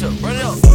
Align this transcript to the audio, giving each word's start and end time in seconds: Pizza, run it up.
Pizza, 0.00 0.08
run 0.24 0.34
it 0.34 0.42
up. 0.42 0.69